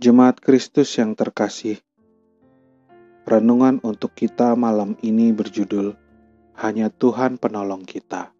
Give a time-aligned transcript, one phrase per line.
[0.00, 1.76] Jemaat Kristus yang terkasih,
[3.28, 5.92] renungan untuk kita malam ini berjudul
[6.56, 8.32] Hanya Tuhan Penolong Kita.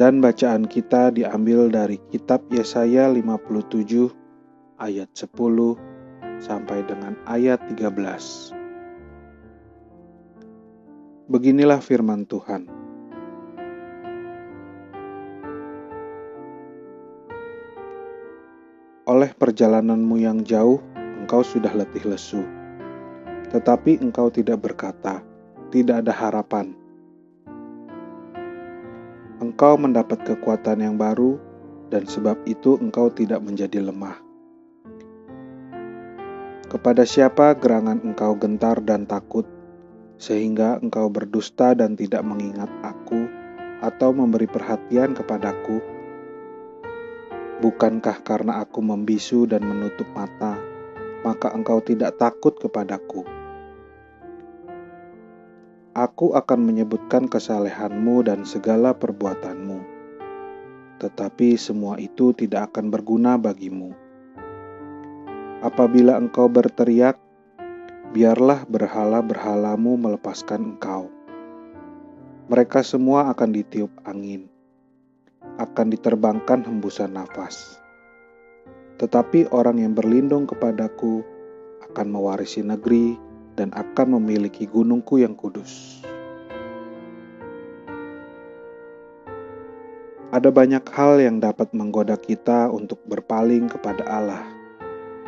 [0.00, 4.16] Dan bacaan kita diambil dari kitab Yesaya 57
[4.80, 8.56] ayat 10 sampai dengan ayat 13.
[11.28, 12.85] Beginilah firman Tuhan.
[19.16, 22.44] Oleh perjalananmu yang jauh, engkau sudah letih lesu.
[23.48, 25.24] Tetapi engkau tidak berkata,
[25.72, 26.76] tidak ada harapan.
[29.40, 31.40] Engkau mendapat kekuatan yang baru,
[31.88, 34.20] dan sebab itu engkau tidak menjadi lemah.
[36.68, 39.48] Kepada siapa gerangan engkau gentar dan takut,
[40.20, 43.24] sehingga engkau berdusta dan tidak mengingat aku,
[43.80, 45.95] atau memberi perhatian kepadaku?
[47.56, 50.60] Bukankah karena aku membisu dan menutup mata,
[51.24, 53.24] maka engkau tidak takut kepadaku?
[55.96, 59.80] Aku akan menyebutkan kesalehanmu dan segala perbuatanmu,
[61.00, 63.96] tetapi semua itu tidak akan berguna bagimu.
[65.64, 67.16] Apabila engkau berteriak,
[68.12, 71.08] biarlah berhala-berhalamu melepaskan engkau.
[72.52, 74.52] Mereka semua akan ditiup angin
[75.76, 77.76] akan diterbangkan hembusan nafas.
[78.96, 81.20] Tetapi orang yang berlindung kepadaku
[81.84, 83.20] akan mewarisi negeri
[83.60, 86.00] dan akan memiliki gunungku yang kudus.
[90.32, 94.48] Ada banyak hal yang dapat menggoda kita untuk berpaling kepada Allah.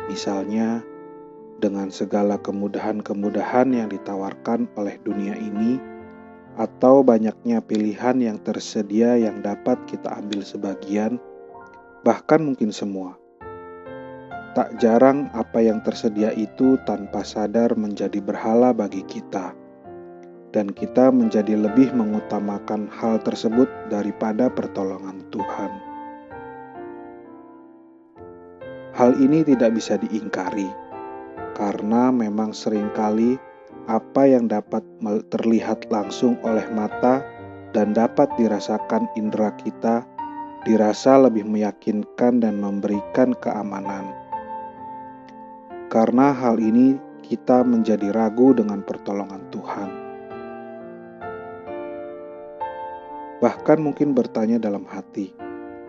[0.09, 0.81] Misalnya,
[1.61, 5.77] dengan segala kemudahan-kemudahan yang ditawarkan oleh dunia ini,
[6.59, 11.15] atau banyaknya pilihan yang tersedia yang dapat kita ambil sebagian,
[12.03, 13.15] bahkan mungkin semua.
[14.51, 19.55] Tak jarang apa yang tersedia itu tanpa sadar menjadi berhala bagi kita,
[20.51, 25.71] dan kita menjadi lebih mengutamakan hal tersebut daripada pertolongan Tuhan.
[28.99, 30.67] Hal ini tidak bisa diingkari,
[31.55, 33.39] karena memang sering kali
[33.89, 34.85] apa yang dapat
[35.33, 37.25] terlihat langsung oleh mata
[37.73, 40.05] dan dapat dirasakan indera kita
[40.61, 44.13] dirasa lebih meyakinkan dan memberikan keamanan.
[45.89, 49.89] Karena hal ini kita menjadi ragu dengan pertolongan Tuhan.
[53.41, 55.33] Bahkan mungkin bertanya dalam hati,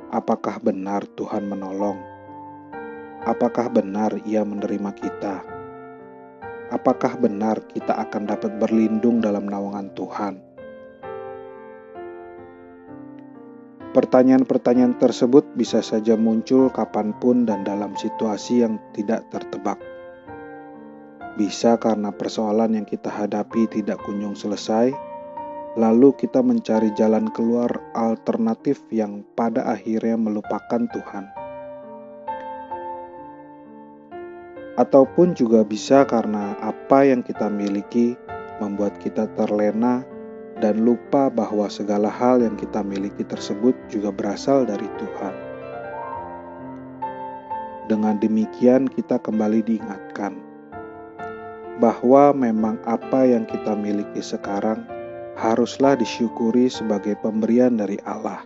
[0.08, 2.00] apakah benar Tuhan menolong?
[3.28, 5.59] Apakah benar Ia menerima kita?
[6.70, 10.34] Apakah benar kita akan dapat berlindung dalam naungan Tuhan?
[13.90, 19.82] Pertanyaan-pertanyaan tersebut bisa saja muncul kapan pun dan dalam situasi yang tidak tertebak.
[21.34, 24.94] Bisa karena persoalan yang kita hadapi tidak kunjung selesai,
[25.74, 31.39] lalu kita mencari jalan keluar alternatif yang pada akhirnya melupakan Tuhan.
[34.80, 38.16] Ataupun juga bisa karena apa yang kita miliki
[38.64, 40.00] membuat kita terlena
[40.64, 45.34] dan lupa bahwa segala hal yang kita miliki tersebut juga berasal dari Tuhan.
[47.92, 50.40] Dengan demikian, kita kembali diingatkan
[51.76, 54.84] bahwa memang apa yang kita miliki sekarang
[55.36, 58.44] haruslah disyukuri sebagai pemberian dari Allah,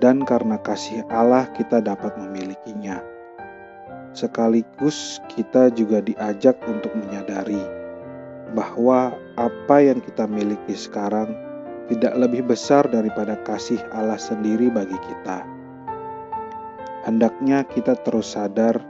[0.00, 3.17] dan karena kasih Allah, kita dapat memilikinya
[4.16, 7.60] Sekaligus kita juga diajak untuk menyadari
[8.56, 11.28] bahwa apa yang kita miliki sekarang
[11.92, 15.44] tidak lebih besar daripada kasih Allah sendiri bagi kita.
[17.04, 18.80] Hendaknya kita terus sadar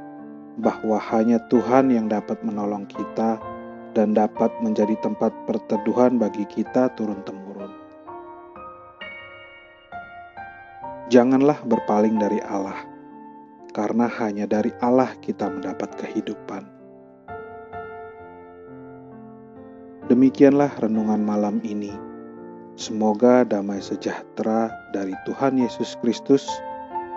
[0.58, 3.38] bahwa hanya Tuhan yang dapat menolong kita
[3.94, 7.70] dan dapat menjadi tempat perteduhan bagi kita turun-temurun.
[11.08, 12.97] Janganlah berpaling dari Allah
[13.73, 16.67] karena hanya dari Allah kita mendapat kehidupan.
[20.09, 21.93] Demikianlah renungan malam ini.
[22.79, 26.49] Semoga damai sejahtera dari Tuhan Yesus Kristus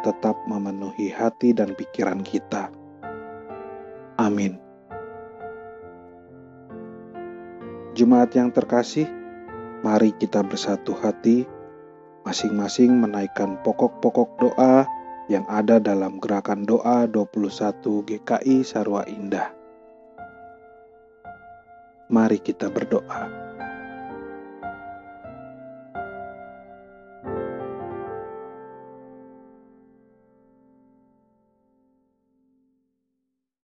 [0.04, 2.68] tetap memenuhi hati dan pikiran kita.
[4.20, 4.60] Amin.
[7.96, 9.08] Jemaat yang terkasih,
[9.86, 11.48] mari kita bersatu hati,
[12.28, 14.84] masing-masing menaikkan pokok-pokok doa
[15.32, 19.56] yang ada dalam gerakan doa 21 GKI Sarwa Indah.
[22.12, 23.41] Mari kita berdoa.